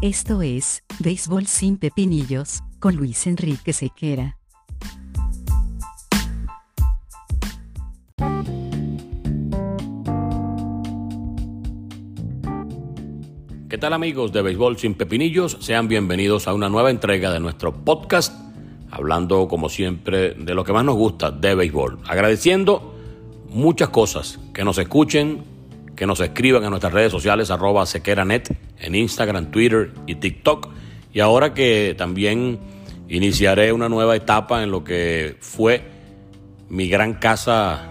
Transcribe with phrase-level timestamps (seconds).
[0.00, 4.36] Esto es, Béisbol sin Pepinillos, con Luis Enrique Sequera.
[13.68, 15.56] ¿Qué tal amigos de Béisbol sin Pepinillos?
[15.58, 18.40] Sean bienvenidos a una nueva entrega de nuestro podcast,
[18.92, 21.98] hablando como siempre de lo que más nos gusta de béisbol.
[22.06, 22.94] Agradeciendo
[23.48, 25.42] muchas cosas, que nos escuchen,
[25.96, 30.68] que nos escriban en nuestras redes sociales, arroba sequeranet, en Instagram, Twitter y TikTok.
[31.12, 32.58] Y ahora que también
[33.08, 35.82] iniciaré una nueva etapa en lo que fue
[36.68, 37.90] mi gran casa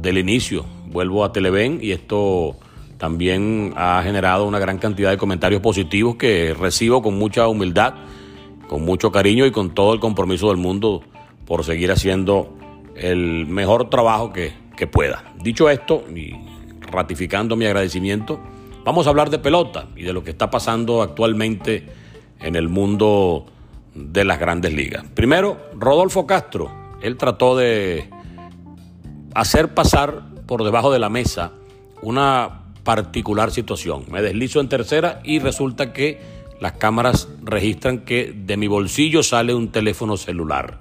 [0.00, 0.64] del inicio.
[0.86, 2.56] Vuelvo a Televen y esto
[2.96, 7.94] también ha generado una gran cantidad de comentarios positivos que recibo con mucha humildad,
[8.66, 11.02] con mucho cariño y con todo el compromiso del mundo
[11.46, 12.56] por seguir haciendo
[12.96, 15.32] el mejor trabajo que, que pueda.
[15.42, 16.32] Dicho esto, y
[16.80, 18.40] ratificando mi agradecimiento,
[18.84, 21.86] vamos a hablar de pelota y de lo que está pasando actualmente
[22.40, 23.46] en el mundo
[23.94, 25.04] de las grandes ligas.
[25.14, 26.70] Primero, Rodolfo Castro,
[27.02, 28.08] él trató de
[29.34, 31.52] hacer pasar por debajo de la mesa
[32.02, 34.04] una particular situación.
[34.10, 36.20] Me deslizo en tercera y resulta que
[36.60, 40.80] las cámaras registran que de mi bolsillo sale un teléfono celular.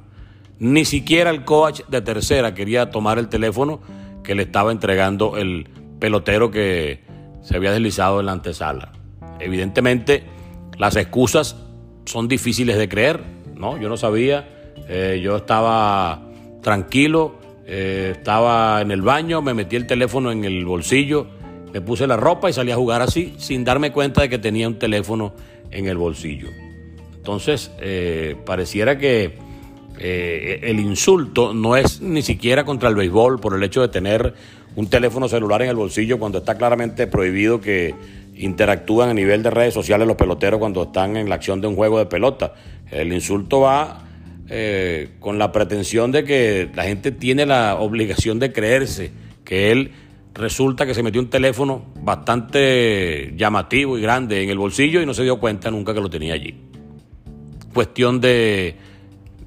[0.59, 3.79] Ni siquiera el coach de tercera quería tomar el teléfono
[4.23, 7.01] que le estaba entregando el pelotero que
[7.47, 8.91] se había deslizado en la antesala.
[9.39, 10.25] Evidentemente,
[10.77, 11.55] las excusas
[12.03, 13.23] son difíciles de creer,
[13.55, 13.79] ¿no?
[13.79, 16.23] Yo no sabía, eh, yo estaba
[16.61, 21.27] tranquilo, eh, estaba en el baño, me metí el teléfono en el bolsillo
[21.73, 24.67] me puse la ropa y salí a jugar así, sin darme cuenta de que tenía
[24.67, 25.33] un teléfono
[25.69, 26.47] en el bolsillo.
[27.13, 29.37] Entonces, eh, pareciera que
[29.99, 34.35] el insulto no es ni siquiera contra el béisbol por el hecho de tener
[34.77, 37.95] un teléfono celular en el bolsillo cuando está claramente prohibido que
[38.35, 41.75] interactúan a nivel de redes sociales los peloteros cuando están en la acción de un
[41.75, 42.53] juego de pelota.
[42.91, 44.05] El insulto va
[44.47, 49.11] eh, con la pretensión de que la gente tiene la obligación de creerse
[49.43, 49.93] que él
[50.35, 55.15] resulta que se metió un teléfono bastante llamativo y grande en el bolsillo y no
[55.15, 56.53] se dio cuenta nunca que lo tenía allí.
[57.73, 58.75] Cuestión de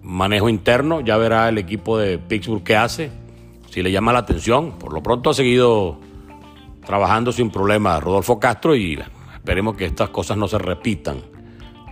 [0.02, 3.10] manejo interno, ya verá el equipo de Pittsburgh qué hace,
[3.70, 4.72] si le llama la atención.
[4.72, 5.98] Por lo pronto ha seguido
[6.84, 8.98] trabajando sin problema Rodolfo Castro y
[9.34, 11.22] esperemos que estas cosas no se repitan.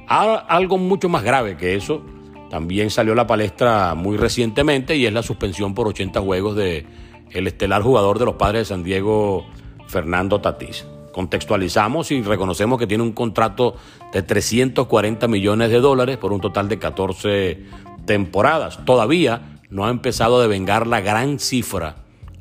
[0.09, 2.03] Algo mucho más grave que eso
[2.51, 6.87] también salió a la palestra muy recientemente y es la suspensión por 80 juegos de
[7.31, 9.45] el estelar jugador de los padres de San Diego,
[9.87, 10.87] Fernando Tatís.
[11.13, 13.77] Contextualizamos y reconocemos que tiene un contrato
[14.13, 17.65] de 340 millones de dólares por un total de 14
[18.07, 18.83] temporadas.
[18.87, 21.97] Todavía no ha empezado a devengar la gran cifra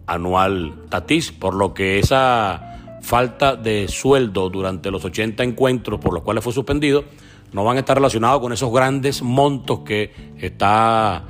[0.06, 6.24] anual Tatís, por lo que esa falta de sueldo durante los 80 encuentros por los
[6.24, 7.06] cuales fue suspendido
[7.54, 11.24] no van a estar relacionados con esos grandes montos que está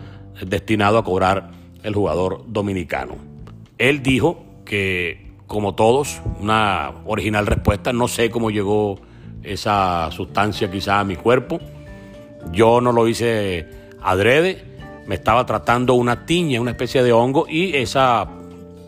[0.45, 1.51] destinado a cobrar
[1.83, 3.15] el jugador dominicano.
[3.77, 8.99] Él dijo que, como todos, una original respuesta, no sé cómo llegó
[9.43, 11.59] esa sustancia quizá a mi cuerpo.
[12.51, 13.67] Yo no lo hice
[14.01, 14.76] adrede,
[15.07, 18.27] me estaba tratando una tiña, una especie de hongo, y esa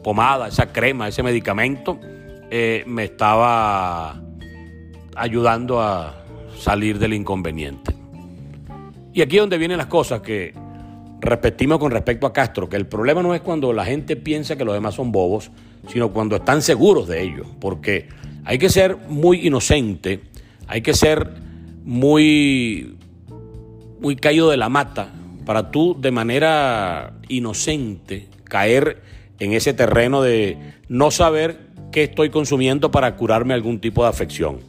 [0.03, 1.97] pomada, esa crema, ese medicamento
[2.51, 4.21] eh, me estaba
[5.15, 6.23] ayudando a
[6.57, 7.95] salir del inconveniente.
[9.13, 10.53] Y aquí es donde vienen las cosas que
[11.21, 14.65] repetimos con respecto a Castro, que el problema no es cuando la gente piensa que
[14.65, 15.51] los demás son bobos,
[15.87, 18.07] sino cuando están seguros de ello, porque
[18.43, 20.21] hay que ser muy inocente,
[20.67, 21.29] hay que ser
[21.85, 22.97] muy,
[24.01, 25.13] muy caído de la mata
[25.49, 29.01] para tú de manera inocente caer
[29.39, 34.59] en ese terreno de no saber qué estoy consumiendo para curarme algún tipo de afección.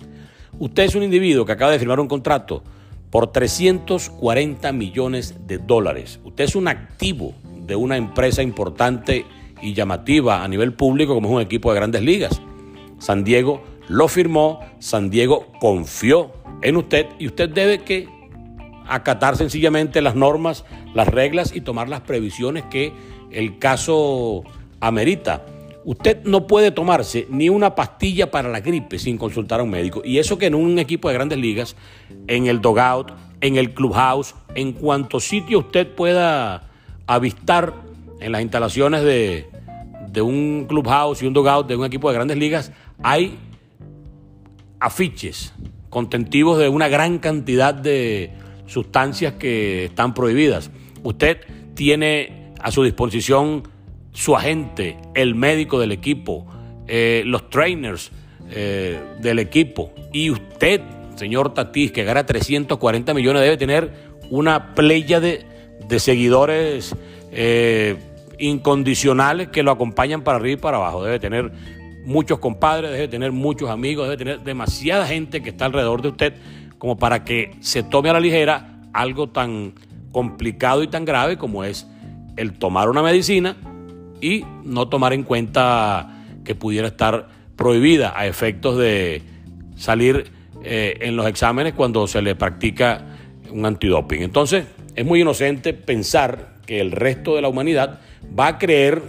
[0.59, 2.63] Usted es un individuo que acaba de firmar un contrato
[3.11, 6.19] por 340 millones de dólares.
[6.25, 7.35] Usted es un activo
[7.67, 9.27] de una empresa importante
[9.61, 12.41] y llamativa a nivel público como es un equipo de grandes ligas.
[12.99, 18.09] San Diego lo firmó, San Diego confió en usted y usted debe que
[18.91, 20.65] acatar sencillamente las normas,
[20.95, 22.93] las reglas y tomar las previsiones que
[23.31, 24.43] el caso
[24.81, 25.47] amerita.
[25.85, 30.03] Usted no puede tomarse ni una pastilla para la gripe sin consultar a un médico.
[30.05, 31.77] Y eso que en un equipo de grandes ligas,
[32.27, 36.69] en el dogout, en el clubhouse, en cuanto sitio usted pueda
[37.07, 37.73] avistar
[38.21, 39.49] en las instalaciones de,
[40.09, 42.73] de un clubhouse y un dogout de un equipo de grandes ligas,
[43.03, 43.39] hay
[44.81, 45.55] afiches
[45.89, 48.33] contentivos de una gran cantidad de
[48.71, 50.71] sustancias que están prohibidas.
[51.03, 51.39] Usted
[51.75, 53.69] tiene a su disposición
[54.13, 56.47] su agente, el médico del equipo,
[56.87, 58.11] eh, los trainers
[58.51, 60.81] eh, del equipo y usted
[61.21, 63.93] señor Tatís, que gana 340 millones, debe tener
[64.31, 65.47] una playa de,
[65.99, 66.97] seguidores
[67.31, 67.97] eh,
[68.39, 71.05] incondicionales que lo acompañan para arriba y para abajo.
[71.05, 71.53] Debe tener
[72.05, 76.35] muchos compadres, debe tener muchos amigos, debe tener demasiada gente que está alrededor de usted
[76.81, 79.75] como para que se tome a la ligera algo tan
[80.13, 81.87] complicado y tan grave como es
[82.39, 83.57] el tomar una medicina
[84.23, 89.21] y no tomar en cuenta que pudiera estar prohibida a efectos de
[89.77, 90.33] salir
[90.65, 93.05] eh, en los exámenes cuando se le practica
[93.51, 94.23] un antidoping.
[94.23, 94.65] Entonces,
[94.97, 98.01] es muy inocente pensar que el resto de la humanidad
[98.39, 99.03] va a creer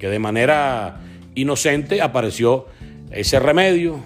[0.00, 1.00] que de manera
[1.36, 2.66] inocente apareció
[3.12, 4.02] ese remedio,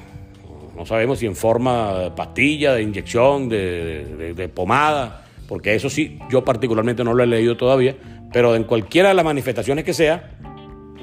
[0.78, 6.44] no sabemos si en forma de pastilla, de inyección, de, pomada, porque eso sí, yo
[6.44, 7.96] particularmente no lo he leído todavía,
[8.32, 10.38] pero en cualquiera de las manifestaciones que sea,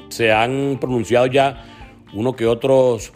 [0.08, 1.62] se han pronunciado ya
[2.14, 3.12] uno que otros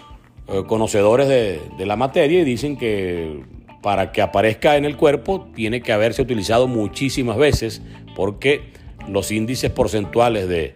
[0.49, 3.43] eh, conocedores de, la materia y dicen que
[3.81, 7.81] para que aparezca en el cuerpo tiene que haberse utilizado muchísimas veces
[8.15, 8.65] porque
[9.09, 10.75] los índices porcentuales de,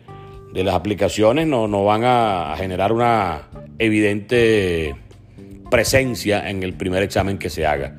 [0.54, 4.94] las aplicaciones no van a, generar una evidente
[5.74, 7.96] presencia en el primer examen que se haga.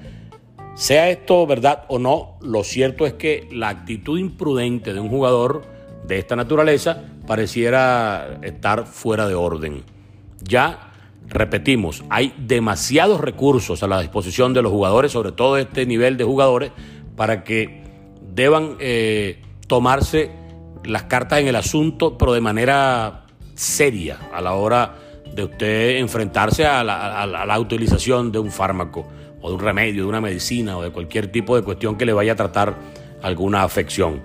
[0.75, 5.65] Sea esto verdad o no, lo cierto es que la actitud imprudente de un jugador
[6.07, 9.83] de esta naturaleza pareciera estar fuera de orden.
[10.41, 10.93] Ya,
[11.27, 16.23] repetimos, hay demasiados recursos a la disposición de los jugadores, sobre todo este nivel de
[16.23, 16.71] jugadores,
[17.17, 17.83] para que
[18.33, 20.31] deban eh, tomarse
[20.85, 24.95] las cartas en el asunto, pero de manera seria a la hora
[25.35, 29.05] de usted enfrentarse a la, utilización de un fármaco
[29.41, 32.13] o de un remedio, de una medicina o de cualquier tipo de cuestión que le
[32.13, 32.75] vaya a tratar
[33.21, 34.21] alguna afección.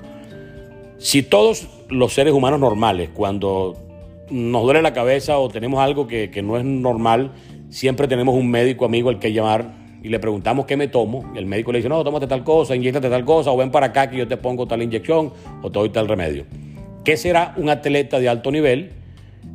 [0.98, 3.76] Si todos los seres humanos normales, cuando
[4.30, 7.32] nos duele la cabeza o tenemos algo que, no es normal,
[7.70, 11.38] siempre tenemos un médico amigo al que llamar y le preguntamos qué me tomo, y
[11.38, 14.08] el médico le dice, no, tómate tal cosa, inyectate tal cosa, o ven para acá
[14.08, 16.44] que yo te pongo tal inyección o te doy tal remedio.
[17.04, 18.99] ¿Qué será un atleta de alto nivel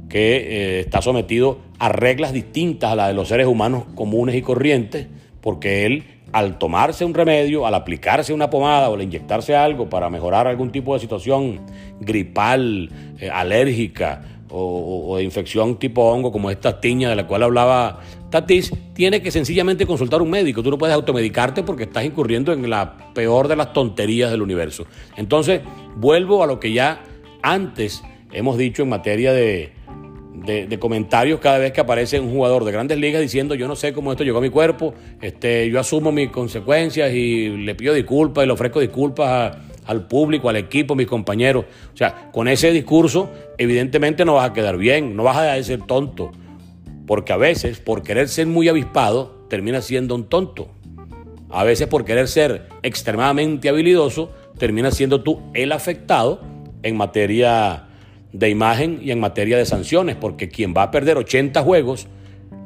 [0.09, 4.41] que eh, está sometido a reglas distintas a las de los seres humanos comunes y
[4.41, 5.07] corrientes?
[5.41, 10.09] Porque él, al tomarse un remedio, al aplicarse una pomada o al inyectarse algo para
[10.09, 11.61] mejorar algún tipo de situación
[11.99, 17.99] gripal, eh, alérgica, o, de infección tipo hongo, como esta tiña de la cual hablaba
[18.29, 20.63] Tatis, tiene que sencillamente consultar a un médico.
[20.63, 24.85] Tú no puedes automedicarte porque estás incurriendo en la peor de las tonterías del universo.
[25.17, 25.61] Entonces,
[25.95, 27.03] vuelvo a lo que ya
[27.41, 29.73] antes hemos dicho en materia de,
[30.43, 33.93] de, comentarios cada vez que aparece un jugador de grandes ligas diciendo yo no sé
[33.93, 38.43] cómo esto llegó a mi cuerpo, este, yo asumo mis consecuencias y le pido disculpas
[38.43, 41.65] y le ofrezco disculpas a, al público, al equipo, mis compañeros.
[41.93, 45.81] O sea, con ese discurso, evidentemente no vas a quedar bien, no vas a ser
[45.83, 46.31] tonto.
[47.07, 50.69] Porque a veces, por querer ser muy avispado, termina siendo un tonto.
[51.49, 56.41] A veces, por querer ser extremadamente habilidoso, termina siendo tú el afectado
[56.81, 57.84] en materia
[58.37, 62.07] de imagen y en materia de sanciones, porque quien va a perder 80 juegos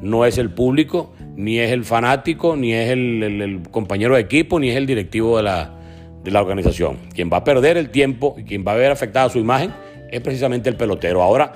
[0.02, 4.70] no es el público, ni es el fanático, ni es el compañero de equipo, ni
[4.70, 5.80] es el directivo de la,
[6.24, 6.98] de la organización.
[7.14, 9.72] Quien va a perder el tiempo y quien va a ver afectada su imagen
[10.12, 11.22] es precisamente el pelotero.
[11.22, 11.54] Ahora,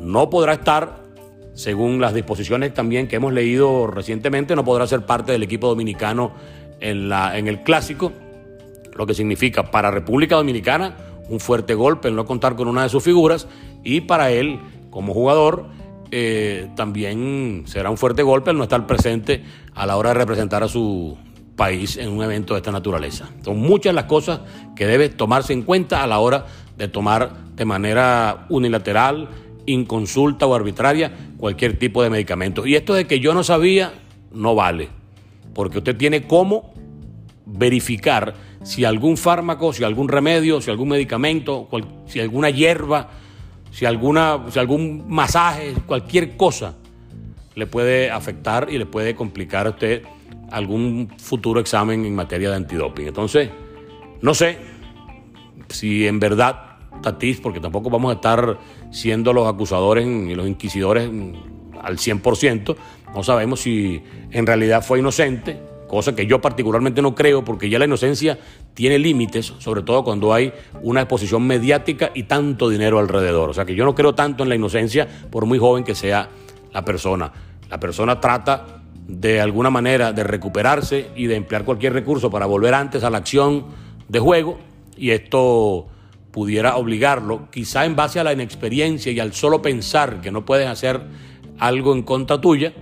[0.00, 0.96] no podrá estar,
[1.54, 6.32] según las disposiciones también que hemos leído recientemente, no podrá ser parte del equipo dominicano
[6.80, 8.12] en, la, en el clásico,
[8.94, 10.96] lo que significa para República Dominicana
[11.28, 13.48] un fuerte golpe el no contar con una de sus figuras
[13.82, 15.66] y para él como jugador
[16.10, 19.42] eh, también será un fuerte golpe el no estar presente
[19.74, 21.18] a la hora de representar a su,
[21.56, 23.30] país en un evento de esta naturaleza.
[23.42, 24.40] Son muchas las cosas
[24.76, 29.30] que debe tomarse en cuenta a la hora de tomar de manera unilateral,
[29.64, 32.66] inconsulta o arbitraria cualquier tipo de medicamento.
[32.66, 33.94] Y esto de que yo no sabía,
[34.32, 34.90] no vale,
[35.54, 36.74] porque usted tiene cómo
[37.46, 38.34] verificar
[38.66, 41.68] si algún fármaco, si algún remedio, si algún medicamento,
[42.08, 43.10] si alguna hierba,
[43.70, 46.74] si, alguna, si algún masaje, cualquier cosa
[47.54, 50.02] le puede afectar y le puede complicar a usted
[50.50, 53.06] algún futuro examen en materia de antidoping.
[53.06, 53.50] Entonces,
[54.20, 54.58] no sé
[55.68, 58.58] si en verdad Tatís, porque tampoco vamos a estar
[58.90, 61.08] siendo los acusadores y los inquisidores
[61.80, 62.76] al 100%,
[63.14, 67.78] no sabemos si en realidad fue inocente, cosa que yo particularmente no creo, porque ya
[67.78, 68.38] la inocencia
[68.74, 70.52] tiene límites, sobre todo cuando hay
[70.82, 73.50] una exposición mediática y tanto dinero alrededor.
[73.50, 76.28] O sea que yo no creo tanto en la inocencia, por muy joven que sea
[76.72, 77.32] la persona.
[77.70, 82.74] La persona trata de alguna manera de recuperarse y de emplear cualquier recurso para volver
[82.74, 83.66] antes a la acción
[84.08, 84.58] de juego
[84.96, 85.88] y esto
[86.32, 90.66] pudiera obligarlo, quizá en base a la inexperiencia y al solo pensar que no puedes
[90.66, 91.00] hacer
[91.58, 92.74] algo en contra tuya,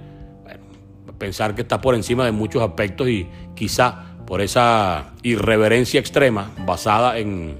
[1.18, 7.18] pensar que está por encima de muchos aspectos y quizá por esa irreverencia extrema basada
[7.18, 7.58] en,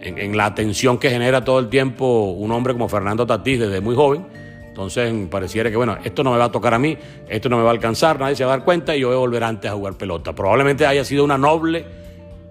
[0.00, 3.94] en, la atención que genera todo el tiempo un hombre como Fernando Tatís desde muy
[3.94, 4.26] joven.
[4.68, 6.96] Entonces pareciera que, bueno, esto no me va a tocar a mí,
[7.28, 9.16] esto no me va a alcanzar, nadie se va a dar cuenta y yo voy
[9.16, 10.34] a volver antes a jugar pelota.
[10.34, 11.84] Probablemente haya sido una noble,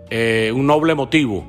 [0.10, 1.46] eh, un noble motivo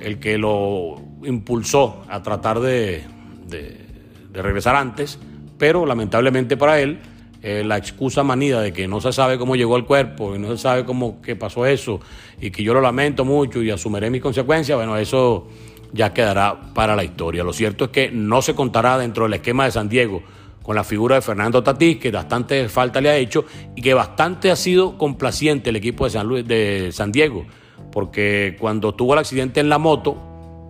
[0.00, 3.02] el que lo impulsó a tratar de,
[3.48, 5.18] de regresar antes,
[5.58, 7.00] pero lamentablemente para él
[7.42, 10.48] eh, la excusa manida de que no se sabe cómo llegó el cuerpo y no
[10.48, 12.00] se sabe cómo que pasó eso
[12.40, 15.46] y que yo lo lamento mucho y asumiré mis consecuencias, bueno, eso
[15.92, 17.42] ya quedará para la historia.
[17.42, 20.22] Lo cierto es que no se contará dentro del esquema de San Diego
[20.62, 23.44] con la figura de Fernando Tatís, que bastante falta le ha hecho
[23.74, 27.46] y que bastante ha sido complaciente el equipo de San, Luis, de San Diego,
[27.90, 30.16] porque cuando tuvo el accidente en la moto,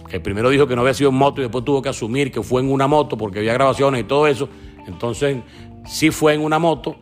[0.08, 2.42] que primero dijo que no había sido en moto y después tuvo que asumir que
[2.42, 4.48] fue en una moto porque había grabaciones y todo eso,
[4.86, 5.38] entonces
[5.86, 6.96] si fue en una moto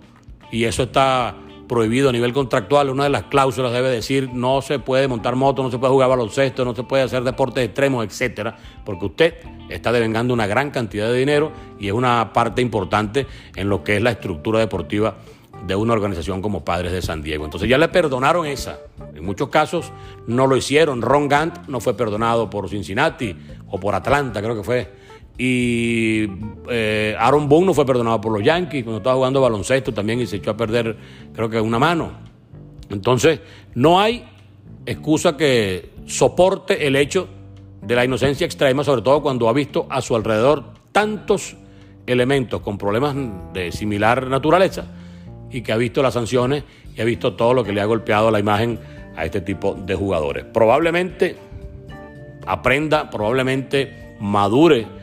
[0.50, 1.34] y eso está
[1.68, 2.88] prohibido a nivel contractual.
[2.90, 6.08] Una de las cláusulas debe decir no se puede montar moto, no se puede jugar
[6.08, 9.34] baloncesto, no se puede hacer deportes extremos, etcétera, porque usted
[9.68, 13.96] está devengando una gran cantidad de dinero y es una parte importante en lo que
[13.96, 15.18] es la estructura deportiva
[15.66, 17.44] de una organización como Padres de San Diego.
[17.44, 18.78] Entonces ya le perdonaron esa.
[19.14, 19.92] En muchos casos
[20.26, 21.02] no lo hicieron.
[21.02, 23.36] Ron Gant no fue perdonado por Cincinnati
[23.68, 24.90] o por Atlanta, creo que fue
[25.38, 26.26] y
[26.68, 30.26] eh, Aaron Boone no fue perdonado por los Yankees cuando estaba jugando baloncesto también y
[30.26, 30.96] se echó a perder,
[31.32, 32.10] creo que una mano.
[32.90, 33.40] Entonces,
[33.74, 34.24] no hay
[34.84, 37.28] excusa que soporte el hecho
[37.82, 41.56] de la inocencia extrema, sobre todo cuando ha visto a su alrededor tantos
[42.04, 43.14] elementos con problemas
[43.52, 44.86] de similar naturaleza
[45.52, 46.64] y que ha visto las sanciones
[46.96, 48.80] y ha visto todo lo que le ha golpeado la imagen
[49.16, 50.44] a este tipo de jugadores.
[50.44, 51.36] Probablemente
[52.46, 54.97] aprenda, probablemente madure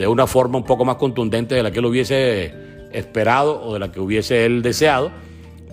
[0.00, 2.54] de una forma un poco más contundente de la que él hubiese
[2.90, 5.12] esperado o de la que hubiese él deseado,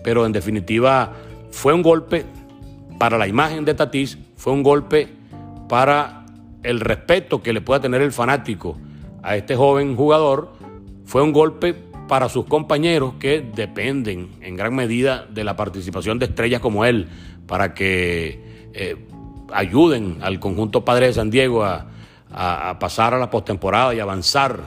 [0.03, 1.13] pero en definitiva
[1.50, 2.25] fue un golpe
[3.00, 5.07] para la imagen de Tatís, fue un golpe
[5.69, 6.25] para
[6.62, 8.77] el respeto que le pueda tener el fanático
[9.24, 10.51] a este joven jugador,
[11.05, 11.74] fue un golpe
[12.10, 17.07] para sus compañeros que dependen en gran medida de la participación de estrellas como él,
[17.46, 18.98] para que eh,
[19.53, 21.63] ayuden al conjunto Padre de San Diego
[22.31, 24.62] a, pasar a la postemporada y avanzar,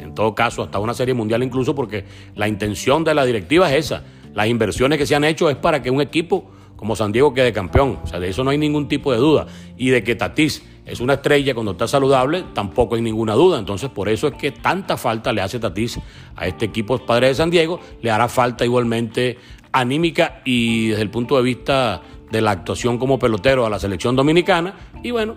[0.00, 3.86] en todo caso, hasta una serie mundial incluso, porque la intención de la directiva es
[3.86, 4.04] esa.
[4.34, 7.52] Las inversiones que se han hecho es para que un equipo como San Diego quede
[7.52, 8.00] campeón.
[8.02, 9.46] O sea, de eso no hay ningún tipo de duda.
[9.76, 13.58] Y de que Tatís es una estrella cuando está saludable, tampoco hay ninguna duda.
[13.58, 15.98] Entonces, por eso es que tanta falta le hace Tatís
[16.36, 17.80] a este equipo padre de San Diego.
[18.02, 19.38] Le hará falta igualmente
[19.72, 24.16] anímica y desde el punto de vista de la actuación como pelotero a la selección
[24.16, 24.74] dominicana.
[25.02, 25.36] Y bueno,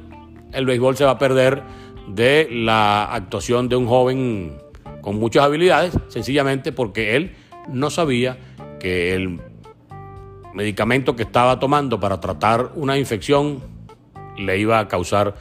[0.54, 1.64] el béisbol se va a perder
[2.08, 4.58] de la actuación de un joven
[5.02, 7.36] con muchas habilidades, sencillamente porque él
[7.70, 8.38] no sabía
[8.80, 9.40] que el
[10.54, 13.62] medicamento que estaba tomando para tratar una infección
[14.38, 15.36] le iba a causar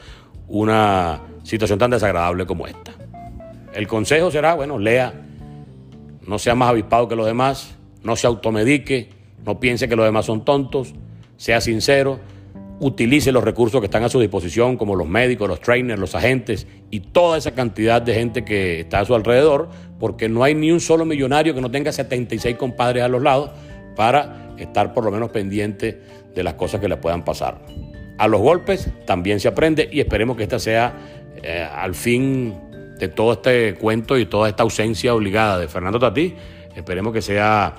[0.47, 2.93] una situación tan desagradable como esta.
[3.73, 5.13] El consejo será, bueno, lea,
[6.25, 9.09] no sea más avispado que los demás, no se automedique,
[9.45, 10.93] no piense que los demás son tontos,
[11.37, 12.19] sea sincero,
[12.79, 16.67] utilice los recursos que están a su disposición, como los médicos, los trainers, los agentes
[16.91, 19.69] y toda esa cantidad de gente que está a su alrededor,
[19.99, 23.51] porque no hay ni un solo millonario que no tenga 76 compadres a los lados
[23.95, 25.99] para estar por lo menos pendiente
[26.35, 27.59] de las cosas que le puedan pasar.
[28.19, 30.93] A los golpes también se aprende y esperemos que esta sea
[31.43, 32.55] eh, al fin
[32.99, 36.33] de todo este cuento y toda esta ausencia obligada de Fernando Tatí,
[36.75, 37.75] esperemos que sea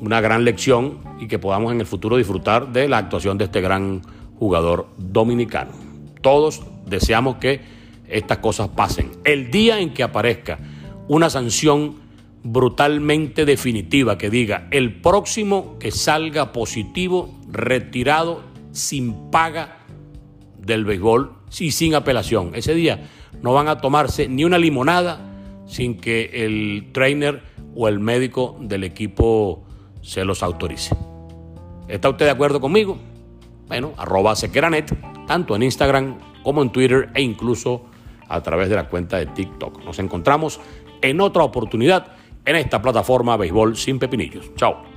[0.00, 3.60] una gran lección y que podamos en el futuro disfrutar de la actuación de este
[3.60, 4.02] gran
[4.38, 5.72] jugador dominicano.
[6.20, 7.60] Todos deseamos que
[8.08, 9.10] estas cosas pasen.
[9.24, 10.58] El día en que aparezca
[11.08, 12.02] una sanción
[12.44, 19.78] brutalmente definitiva que diga el próximo que salga positivo, retirado, sin paga
[20.58, 22.52] del béisbol y sin apelación.
[22.54, 23.08] Ese día
[23.42, 25.28] no van a tomarse ni una limonada
[25.66, 27.42] sin que el trainer
[27.74, 29.64] o el médico del equipo
[30.02, 30.94] se los autorice.
[31.88, 32.98] ¿Está usted de acuerdo conmigo?
[33.72, 34.94] Bueno, arroba sequeranet,
[35.26, 37.86] tanto en Instagram como en Twitter e incluso
[38.28, 39.82] a través de la cuenta de TikTok.
[39.82, 40.60] Nos encontramos
[41.00, 42.08] en otra oportunidad
[42.44, 44.54] en esta plataforma Béisbol sin Pepinillos.
[44.56, 44.91] Chao.